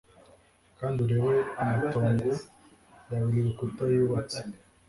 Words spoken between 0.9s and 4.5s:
urebe amatongo ya buri rukutaYubatse